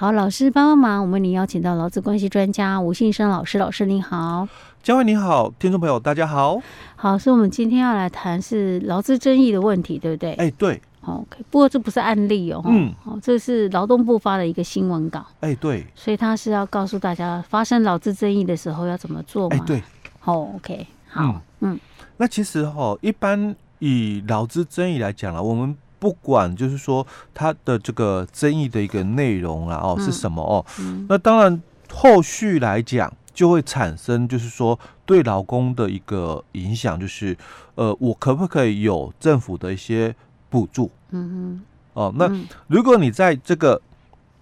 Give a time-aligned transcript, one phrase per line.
[0.00, 4.46] 好，老师帮帮忙，我们为您邀请到劳资关系专家吴信生老师，老师您好，
[4.80, 6.60] 嘉惠你好，听众朋友大家好，
[6.94, 10.34] 好，所以我们今天要来谈是劳资争议的问题，对不对？
[10.34, 19.56] 哎，对，OK，不过这不是案例哦，嗯，哦，这是劳动部发的一个新闻稿，哎，对，所以他是要告诉大家，发生劳资争议的时候要怎么做嘛？
[19.56, 19.82] 哎，对，
[20.20, 21.80] 好，OK，好，嗯，嗯，
[22.18, 25.76] 那其实哈，一般以劳资争议来讲了，我们。
[25.98, 30.64] 不管就是说他的这个争议的一个内容啊，哦是什么哦，
[31.08, 37.36] 那当然后续来讲就会产生就是说对劳工的一个影响，就是
[37.74, 40.14] 呃我可不可以有政府的一些
[40.48, 40.90] 补助？
[41.10, 41.60] 嗯
[41.94, 42.30] 哼，哦，那
[42.66, 43.80] 如果你在这个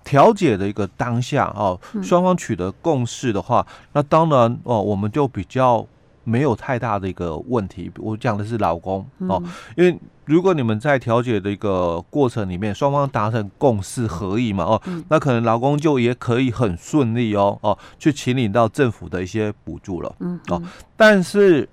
[0.05, 5.87] 调解的一个当下哦，双方取得共识的话，那当然哦我们就比较。
[6.29, 9.41] 没有太大的一个问题，我讲的是老公哦，
[9.77, 20.13] 因为如果你们在调解的一个过程里面，双方达成共识合意嘛哦，那可能老公就也可以很顺利哦哦去请领到政府的一些补助了，
[20.49, 20.61] 哦，
[20.97, 21.69] 但是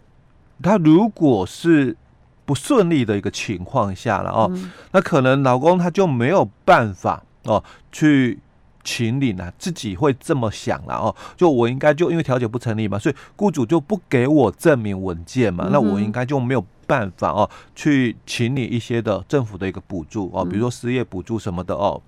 [0.61, 1.97] 他如果是
[2.45, 4.52] 不顺利的一个情况下了哦，
[4.91, 8.39] 那可能老公他就没有办法哦去。
[8.84, 22.02] 请领啊，自己会这么想了哦，就我应该就因为调解不成立嘛，所以雇主就不给我证明文件嘛，嗯、那我应该就没有办法哦，去请你一些的政府的一个补助哦，比如说失业补助什么的哦。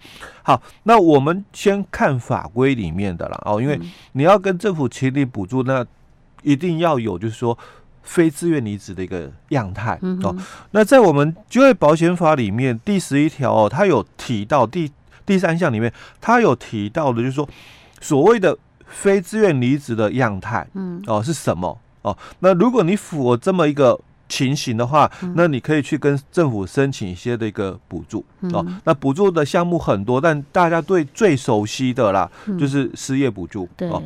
[0.43, 3.79] 好，那我们先看法规里面的了哦，因为
[4.11, 5.85] 你要跟政府请你补助，那
[6.43, 7.57] 一定要有就是说
[8.03, 10.35] 非自愿离职的一个样态、嗯、哦。
[10.71, 14.91] 那在我们就业保险法里面第十一条哦，它有提到第。
[15.25, 17.47] 第三项里面，他有提到的，就是说，
[17.99, 21.77] 所谓的非自愿离职的样态，嗯，哦，是什么？
[22.03, 34.03] 哦，那如果你符合这么一个情形的话，嗯、那你可以去跟政府申请一些的一个补助，嗯、哦，那补助的项目很多，但大家对最熟悉的啦，嗯、就是失业补助，对，哦，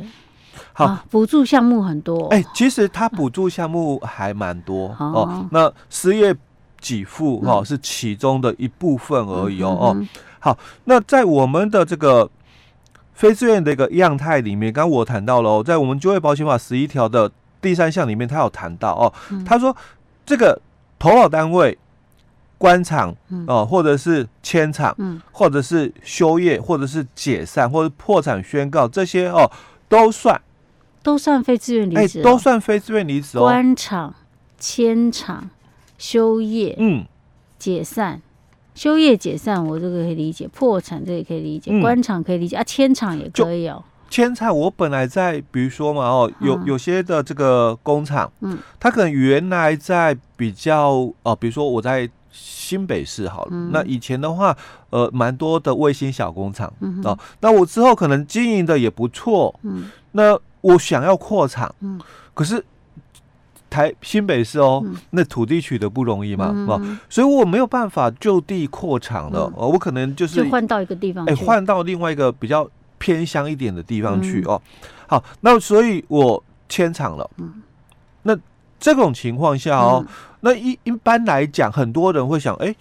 [0.72, 6.34] 好，补助项目很多，哎、欸，其实它补助项目还蛮多，哦，哦，那失业
[6.80, 9.94] 给付哦、嗯、是其中的一部分而已哦，哦。
[9.94, 10.08] 嗯
[10.40, 12.28] 好，那在我们的这个
[13.14, 17.30] 非自愿的一个样态里面，刚刚我谈到了哦，在我们就业保险法十一条的
[17.60, 19.12] 第三项里面，他有谈到哦，
[19.44, 19.76] 他说
[20.26, 20.60] 这个
[20.98, 21.78] 投保单位
[22.58, 23.14] 关厂
[23.46, 24.96] 哦，或者是迁厂，
[25.30, 29.50] 或者是休业，或者是解散，或者破产宣告这些哦，
[29.88, 30.40] 都算。
[31.02, 33.40] 都算非自愿离职，都算非自愿离职哦。
[33.40, 34.14] 官场、
[34.58, 35.48] 迁厂、
[35.96, 37.06] 休业，嗯，
[37.58, 38.20] 解散。
[38.74, 43.82] 休业解散，我这个可以理解；破产，这个也可以理解；关厂可以理解、嗯、啊，迁厂也可以哦。
[44.08, 54.56] 迁厂，我本来在，比如说嘛，哦，有有些的这个工厂，嗯，他可能原来在比较哦、呃，比如说我在新北市好了，嗯、那以前的话，
[54.90, 57.04] 呃，蛮多的卫星小工厂哦、嗯哼。
[57.04, 62.00] 呃，那我之后可能经营的也不错，嗯，那我想要扩厂，嗯，
[62.34, 62.64] 可是。
[63.70, 74.62] 台新北市哦，嗯、那土地取得不容易嘛，哦、嗯，所以我没有办法就地扩厂了，哦、嗯，我可能就是换到一个地方，哎，换到另外一个比较偏乡一点的地方去、嗯、哦。
[75.06, 77.62] 好，那所以我迁厂了，嗯，
[78.24, 78.36] 那
[78.80, 82.74] 这种情况下哦，嗯、那一一般来讲，很多人会想，哎，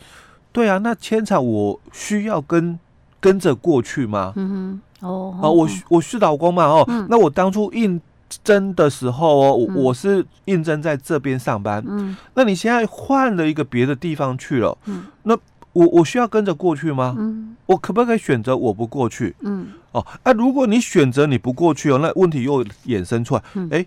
[0.52, 2.78] 对啊，那迁厂我需要跟
[3.20, 4.34] 跟着过去吗？
[4.36, 8.02] 嗯哼，哦，啊，我我是老公嘛，哦，嗯、那我当初应。
[8.44, 11.84] 征的时候哦，我我是应征在这边上班。
[11.88, 14.78] 嗯，那你现在换了一个别的地方去了。
[14.86, 15.38] 嗯，那
[15.74, 17.16] 我我需要跟着过去吗？
[17.18, 19.36] 嗯，我可不可以选择我不过去？
[19.42, 23.44] 嗯，哦，啊，如果你选择你不过去哦，那问题又衍生出来。
[23.54, 23.86] 嗯，哎，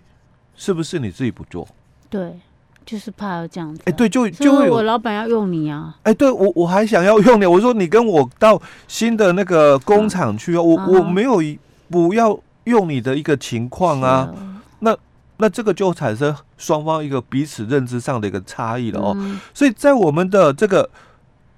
[0.55, 1.67] 是不是你自己不做？
[2.09, 2.39] 对，
[2.85, 3.81] 就是怕要这样子。
[3.85, 5.95] 哎，对，就就会我老板要用你啊。
[6.03, 11.41] 哎，对我我还想要用你，我说你跟我到新的那个工厂去哦，我我没有
[11.89, 12.37] 不要。
[12.65, 14.37] 用你的一个情况啊，哦、
[14.79, 14.97] 那
[15.37, 19.13] 那这个就产生双方一个彼此认知上的一个差异了哦。
[19.17, 20.89] 嗯、所以在我们的这个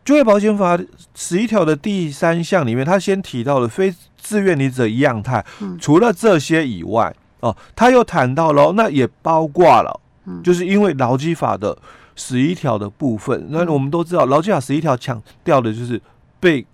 [0.03, 0.79] 就业保险法
[1.13, 5.45] 十一条的第三项里面，他先提到了非自愿离职样态。
[5.61, 11.77] 嗯、除了这些以外，哦，他又谈到了，那也包括了，嗯、就是因为劳基法的
[12.15, 13.47] 十一条的部分。
[13.49, 16.01] 那我们都知道，劳基法十一条强调的就是
[16.39, 16.65] 被。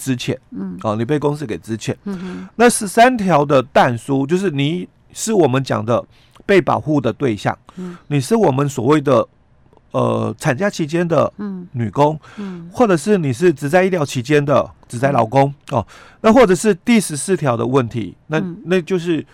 [0.00, 6.02] 资遣，嗯，哦，你被公司给资遣，嗯哼，那十三条的但书就是你是我们讲的
[6.46, 9.28] 被保护的对象，嗯，你是我们所谓的
[9.90, 11.30] 呃产假期间的
[11.72, 15.86] 女工，嗯，嗯或者是你是只在医疗期间的只在劳工，嗯、哦，
[16.22, 19.24] 那或者是第十四条的问题，那那就是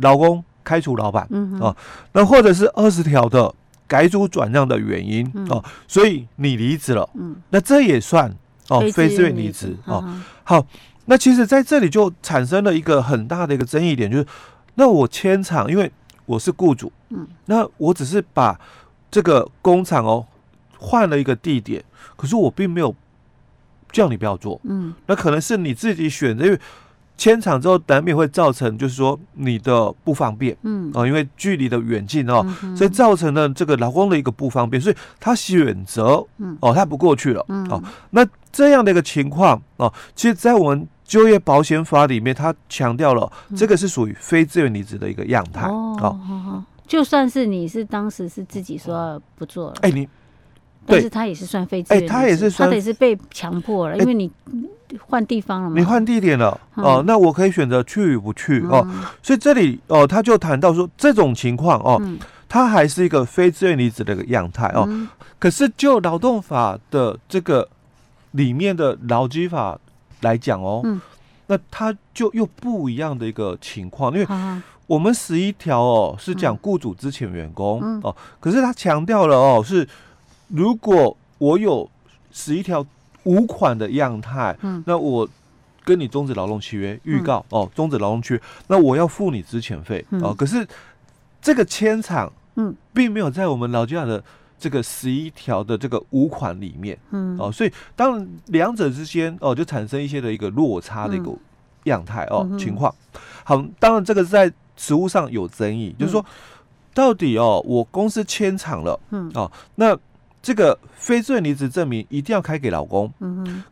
[0.00, 1.60] 劳工开除老板，嗯哼。
[1.60, 1.76] 哦，
[2.12, 3.54] 那或者是二十条的
[3.86, 8.34] 改组转让的原因，嗯、哦，所以你离职了，嗯，那这也算。
[8.68, 10.04] 哦，非自愿离职哦。
[10.44, 10.66] 好，
[11.06, 14.26] 那其实在这里就产生了一个很大的一个争议点，就是
[14.74, 15.90] 那我迁厂，因为
[16.26, 18.58] 我是雇主，嗯，那我只是把
[19.10, 20.26] 这个工厂哦
[20.78, 21.82] 换了一个地点，
[22.16, 22.94] 可是我并没有
[23.90, 26.58] 叫你不要做，嗯，那可能是你自己选择，因为。
[27.16, 32.44] 迁厂之后难免会造成，就是说你的不方便，嗯，哦，因为距离的远近哦，
[32.76, 37.80] 所以造成了这个劳工的一个不方便，所以他选择，嗯，哦，他不过去了，嗯，哦，
[38.10, 50.08] 那这样的一个情况哦，其实，在我们就业保险法里面，他强调了这个是属于非自愿离职的一个样态，哦，就算是你是当时是自己说不做了，哎，你，
[50.84, 54.28] 但是他也是算非自愿，哎，他也是算，他也是被强迫了，因为你。
[55.06, 55.76] 换地方了吗？
[55.78, 58.86] 你换地点了哦，那我可以选择去与不去哦。
[59.22, 62.00] 所以这里哦，他就谈到说这种情况哦，
[62.48, 64.88] 他还是一个非自愿离职的一个样态哦。
[65.38, 67.68] 可是就劳动法的这个
[68.32, 69.78] 里面的劳基法
[70.20, 70.82] 来讲哦，
[71.46, 74.26] 那他就又不一样的一个情况，因为
[74.86, 79.88] 我们十一条哦是讲雇主之前员工哦，可是他强调了哦是
[80.48, 81.88] 如果我有
[82.30, 82.84] 十一条。
[83.24, 85.28] 无款的样态，嗯，那我
[85.84, 90.34] 跟你终止劳动契约，预告、嗯、哦，终止劳动契约，那我要付你资遣费、嗯、哦。
[90.34, 90.66] 可是
[91.40, 94.22] 这个签厂，嗯，并没有在我们劳基法的
[94.58, 101.32] 这个十一条的这个五款里面，嗯，哦，所以当两者之间哦，就产生一些的一个落差的一个
[101.84, 102.94] 样态、嗯、哦情况。
[103.44, 106.24] 好，当然这个在实务上有争议，嗯、就是说
[106.94, 109.96] 到底哦，我公司签厂了，嗯，哦，那。
[110.42, 113.10] 这个非自愿离职证明一定要开给老公。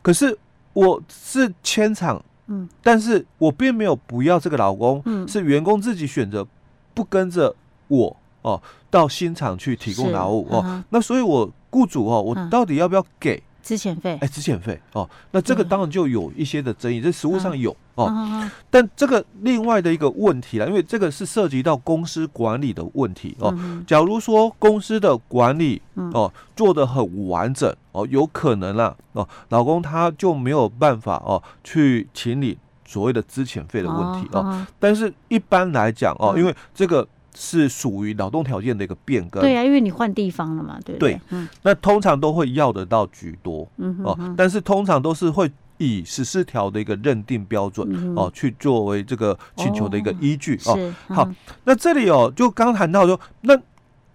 [0.01, 0.37] 可是
[0.73, 6.47] 我是迁厂，嗯，但是我并没有不要这个老公，嗯，是员工自己选择
[6.93, 7.53] 不跟着
[7.89, 13.43] 我哦，到新厂去提供劳务哦，那所以我雇主哦，我到底要不要给？
[13.61, 18.49] 资遣费，哎，资遣费哦，那这个当然就有一些的争议，这实务上有哦。
[18.69, 23.55] 但这个另外的一个问题啦，因为这个是涉及到公司管理的问题哦。
[23.85, 34.65] 假如说公司的管理哦做的很完整哦，有可能啦哦，老公他就没有办法哦去请你所谓的资遣费的问题哦。
[34.79, 37.07] 但是一般来讲哦，因为这个。
[37.33, 41.13] 是属于劳动条件的一个变更，对啊，因为你换地方了嘛，对不对？
[41.13, 44.29] 对，嗯，那通常都会要得到居多，嗯哼哼。
[44.29, 53.57] 哦，但是通常都是会以十四条的一个认定标准，嗯、哦，去作为这个请求的一个依据，哦，好，嗯、那这里哦，就刚谈到说，那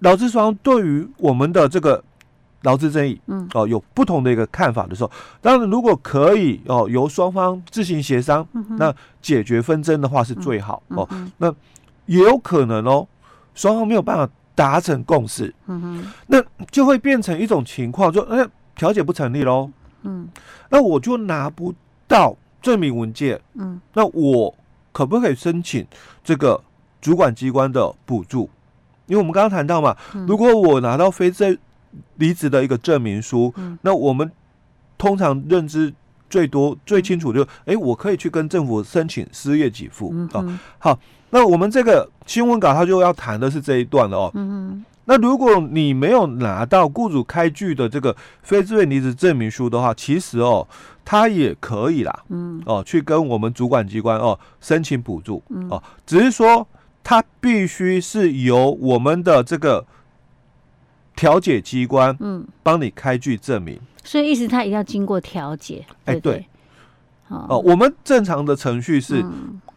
[0.00, 2.04] 劳资双方对于我们的这个
[2.62, 5.10] 劳资争议，嗯，哦，有不同的一个看法的时候，
[5.40, 11.08] 当然如果可以哦，由双方自行协商，嗯、那解决纷争的话是最好，嗯、哦，
[11.38, 11.54] 那。
[12.06, 13.06] 也有可能哦，
[13.55, 19.70] 双方没有办法达成共识，嗯哼，那就会变成一种情况，就哎，调解不成立喽，
[20.03, 20.29] 嗯，
[20.70, 21.75] 那我就拿不
[22.08, 24.55] 到证明文件，嗯，那我
[24.93, 25.87] 可不可以申请
[26.25, 26.62] 这个
[27.00, 28.49] 主管机关的补助？
[29.06, 31.56] 因为我们刚刚谈到嘛，嗯、如果我拿到非正
[32.17, 34.31] 离职的一个证明书，嗯、那我们
[34.97, 35.93] 通常认知
[36.31, 40.99] 最多最清楚就是，哎，我可以去跟政府申请失业给付，嗯，啊，好。
[41.31, 44.32] 那我们这个新闻稿，它就要谈的是这一段了哦。
[45.08, 50.67] 那如果你没有拿到雇主开具的这个非自愿离职证明书的话，其实哦，
[51.05, 52.25] 他也可以啦。
[52.28, 52.61] 嗯。
[52.67, 55.40] 哦，去跟我们主管机关哦申请补助。
[55.50, 55.69] 嗯。
[55.70, 56.67] 哦，只是说
[57.05, 59.86] 他必须是由我们的这个
[61.15, 63.79] 调解机关嗯帮你开具证明。
[64.03, 65.84] 所以意思他一定要经过调解。
[66.06, 66.44] 哎，对。
[67.29, 69.24] 哦，我们正常的程序是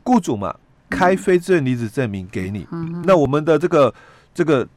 [0.03, 0.55] 雇主嘛。
[0.89, 3.93] 开非自愿离职证明给你，嗯、那我们的这个
[4.33, 4.67] 这个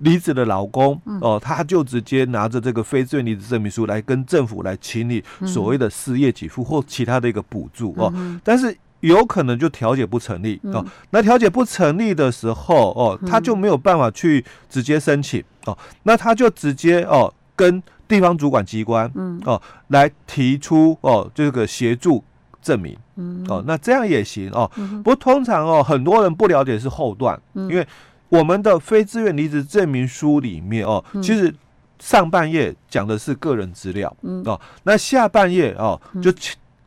[0.00, 8.12] 离职的劳工、嗯、哦，他就直接拿着这个非自愿离职证明书来跟政府来请你所谓的失业给付或其他的一个补助、哦，
[8.44, 10.86] 但是有可能就调解不成立、嗯、哦。
[11.10, 19.40] 那调解不成立的时候哦，他就没有办法去直接申请哦，那他就直接哦跟地方主管机关嗯。
[19.44, 22.22] 哦来提出哦这个协助。
[22.68, 24.70] 证明，嗯，哦，那这样也行哦。
[24.76, 27.86] 嗯、不过通常哦，很多人不了解是后段，嗯、因为
[28.28, 31.54] 我们的非自愿离职证明书里面哦，嗯、其实
[31.98, 36.30] 上半页讲的是个人资料，嗯，哦，那下半页哦就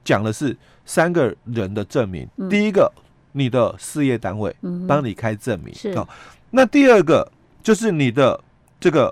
[0.03, 2.27] 讲的是三个人的证明。
[2.37, 2.91] 嗯、第一个，
[3.31, 4.55] 你的事业单位
[4.87, 5.89] 帮你开证明，是。
[5.93, 6.07] 哦。
[6.51, 7.27] 那第二个
[7.63, 8.39] 就是你的
[8.79, 9.11] 这个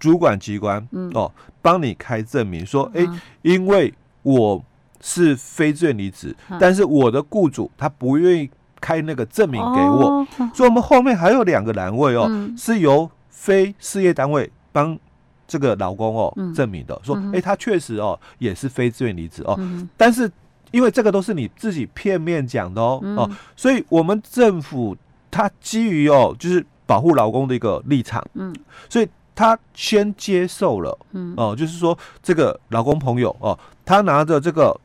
[0.00, 1.30] 主管机关，嗯、哦，
[1.60, 3.92] 帮你开证明，说，哎、欸，因为
[4.22, 4.64] 我。
[5.00, 8.50] 是非自愿离职，但是我的雇主他不愿意
[8.80, 14.98] 开那个证明给我，哦、所以我们后面还有两个栏位哦，嗯、是由非事业单位帮
[15.46, 20.30] 这个老公哦、嗯、证明的，说哎、欸，他确实哦也是非自愿离职哦，嗯、但是
[20.72, 24.96] 因为这个都是你自己片面讲的哦、嗯、哦，所以我们政府
[25.30, 28.54] 他基于哦，就是保护劳工的一个立场，嗯，
[28.88, 31.34] 所以他先接受了，嗯。
[31.36, 34.78] 哦，就是说这个老公朋友哦，他拿着这个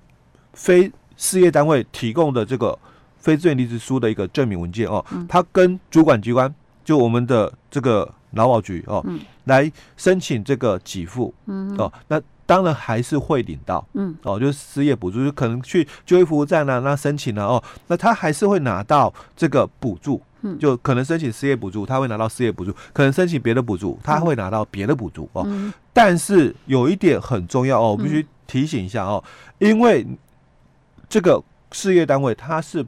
[0.53, 2.77] 非事业单位提供的这个
[3.17, 6.53] 非自愿离职书的一个证明文件哦，嗯、他跟主管机关
[6.83, 12.21] 就我们的这个劳保局哦，嗯、来申请这个给付，嗯哦，那。
[12.43, 25.45] 当然还是会领到，嗯，哦，就是失业补助，就可能去就业服务站呢、啊，那申请了哦，那他还是会拿到这个补助，嗯，就可能申请失业补助，他会拿到失业补助，可能申请别的补助，他会拿到别的补助哦。
[25.47, 29.23] 嗯、但是有一点很重要哦，我必须提醒一下哦，
[29.59, 30.05] 嗯、因为
[31.11, 32.83] 这个事业单位他是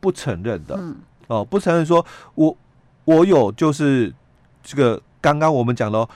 [0.00, 0.96] 不承认的，嗯，
[1.28, 2.56] 哦，不承认说我
[3.04, 4.12] 我有就是
[4.62, 6.08] 这个刚刚我们讲的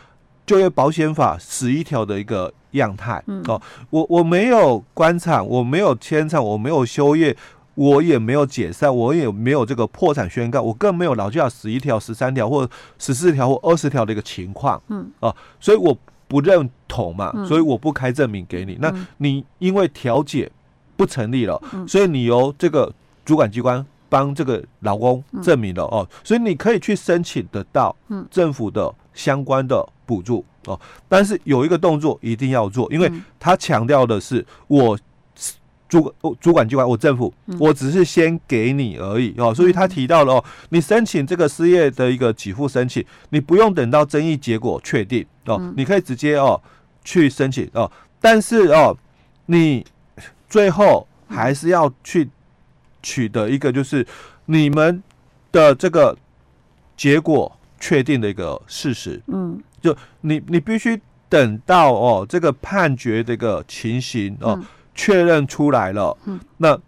[0.47, 2.53] 就业保险法十一条的一个。
[2.75, 3.23] 样态。
[3.47, 7.37] 哦，我我没有关厂，我没有迁厂，我没有休业，
[7.77, 15.09] 我也没有解散，我也没有这个破产宣告，我更没有劳基法十一条、十三条或十四条或二十条的一个情况，嗯。
[15.21, 15.97] 哦，所以我
[16.27, 18.77] 不认同嘛，所以我不开证明给你。
[18.81, 20.51] 那你因为调解
[20.97, 22.93] 不成立了，所以你由这个
[23.25, 27.95] 主管机关帮这个老公证明了哦，所以你可以去申请得到
[28.31, 30.45] 政府的相关的补助。
[30.67, 34.99] 哦，但是有一个动作一定要做，因为他强调的是我
[35.89, 46.59] 主主管机关，我政府，我只是先给你而已哦，所以他提到了哦，你申请这个失业的一个给付申请，你不用等到争议结果确定哦，你可以直接哦
[47.05, 48.97] 去申请哦，但是哦，
[49.47, 49.85] 你
[50.55, 52.31] 最后还是要去
[53.03, 54.07] 取得一个就是
[54.45, 55.03] 你们
[55.51, 56.17] 的这个
[56.97, 59.61] 结果确定的一个事实，嗯。
[59.81, 64.57] 就你，你必须等到哦，这个判决这个情形哦
[64.95, 66.79] 确认出来了，嗯，那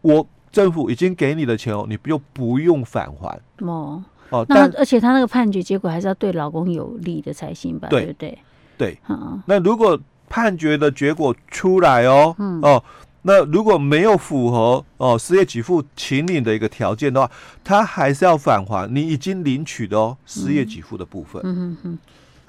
[0.00, 4.44] 我政府已经给你的钱哦，你就不用返还哦哦。
[4.48, 7.86] 那而且他那个判决结果还是要对老公有利的才行吧？
[7.88, 8.36] 对不对？
[8.76, 8.98] 对。
[9.46, 9.96] 那如果
[10.28, 12.82] 判决的结果出来哦，嗯哦，
[13.24, 17.30] 那如果没有符合哦失业给付请领的一个条件的话，
[17.64, 21.42] 他还是要返还你已经领取的哦失业给付的部分。
[21.44, 21.98] 嗯嗯嗯。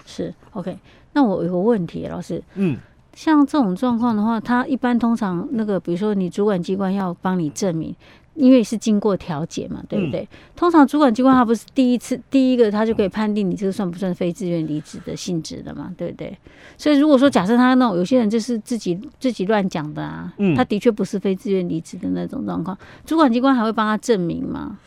[0.05, 0.77] 是 OK，
[1.13, 2.77] 那我有个问题，老师，嗯，
[3.15, 7.96] 像这种状况的话，他一般通常那个，比如说你主管机关要帮你证明，
[8.36, 10.22] 因为是经过调解嘛，对不对？
[10.22, 16.38] 嗯、通常主管机关他不是第一次第一个，他就可以判定你这个算不算非自愿离职的性质的嘛，对不对？
[16.77, 24.77] 所以如果说假设他那种有些人就是自己自己乱讲的啊，嗯，他的确不是非自愿离职的那种状况，主管机关还会帮他证明吗？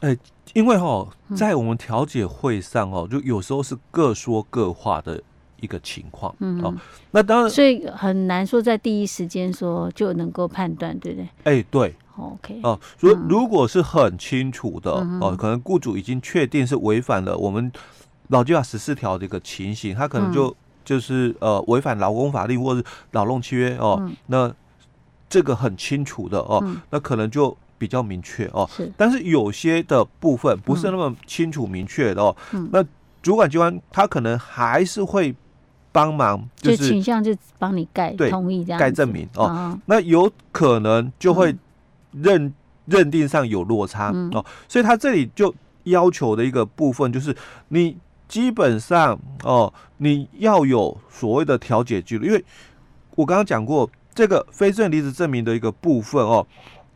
[0.00, 0.18] 哎、欸。
[0.52, 5.20] 因为哈，在我们调解会上哦，就有时候是各说各话的
[5.58, 6.32] 一个情况。
[6.38, 6.72] 嗯，哦，
[7.10, 11.28] 那当然，所以很难说在第一时间说就能够判断，对不对？
[11.42, 12.60] 哎，对，OK。
[12.62, 14.90] 哦，所以如果是很清楚的
[15.20, 17.70] 哦，可能雇主已经确定是违反了我们
[18.28, 20.54] 劳基法十四条的一个情形，他可能就
[20.84, 24.52] 就是呃违反劳工法令或是劳动契约哦，那
[25.28, 27.56] 这个很清楚的哦，那可能就。
[27.76, 32.34] 比较明确哦，是，但是有些的部分不是那么清楚明确的哦。
[32.52, 32.82] 嗯，那
[33.20, 35.34] 主管机关他可能还是会
[35.92, 39.44] 帮忙，就是倾向就帮你盖同意这样盖证明哦。
[39.46, 41.54] 哦，那有可能就会
[42.22, 42.54] 认、嗯、
[42.86, 45.54] 认定上有落差、嗯、哦，所以他这里就
[45.84, 47.36] 要求的一个部分就是
[47.68, 52.44] 你基本上哦，你要有所谓的调解记录，因为
[53.14, 56.46] 我刚刚讲过这个非正离职证明的一个部分哦。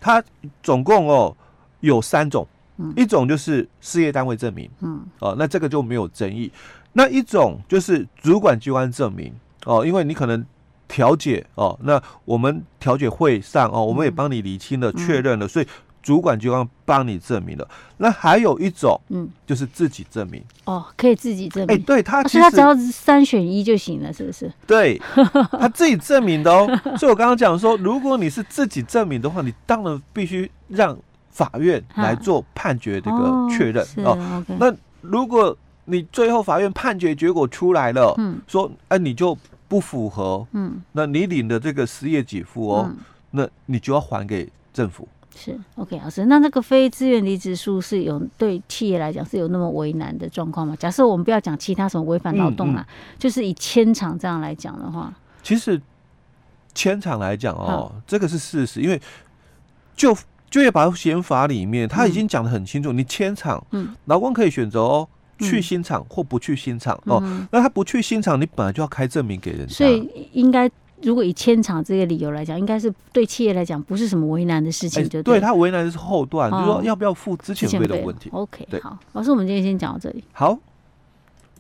[0.00, 0.22] 它
[0.62, 1.36] 总共哦
[1.80, 2.46] 有三种，
[2.94, 6.52] 一种就是事业单位证明，嗯，哦，那这个就没有争议。
[6.92, 9.34] 那一种就是主管机关证明，
[9.64, 10.46] 哦，因为你可能
[10.88, 15.66] 调解哦，那我们调解会上哦，我们也帮你理清了、确认了，所以
[16.02, 17.68] 主管机关帮你证明了。
[17.98, 24.50] 那还有一种，嗯，就是自己证明，哦，可以自己证明，哎，对他，其实他只要三选一就行了，是不是？
[24.66, 25.00] 对，
[25.52, 26.66] 他自己证明的哦。
[26.96, 30.96] 所以我刚刚讲说，如果你是自己证明的话，你当然必须让
[31.30, 34.44] 法院来做判决这个确认哦。
[34.58, 35.54] 那如果
[35.84, 39.36] 你最后法院判决结果出来了，嗯，说哎你就
[39.68, 42.90] 不符合，嗯，那你领的这个失业给付哦，
[43.32, 45.06] 那你就要还给政府。
[45.36, 50.74] 是 OK，老师，那那个非自愿离职书是有对企业来讲是有那么为难的状况吗？
[50.76, 55.12] 假设我们不要讲其他什么违反劳动啊，嗯嗯、就是以迁厂这样来讲的话，
[55.44, 55.80] 其实
[56.74, 57.94] 迁厂来讲哦，好。
[58.04, 59.00] 这个是事实，因为
[59.94, 60.16] 就
[60.50, 65.08] 就业保险法里面他已经讲的很清楚，嗯、你迁厂，嗯，劳工可以选择哦，
[65.44, 70.70] 去新厂或不去新厂、嗯、哦，那他不去新厂，你本来就要开证明给人家，所以应该。
[71.00, 78.28] 如果以迁厂这个理由来讲，应该是对企业来讲不是什么为难的事情，就对他为难的是后段，就是说要不要付之前费的问题。
[78.32, 80.24] OK，好，老师，我们今天先讲到这里。
[80.32, 80.58] 好。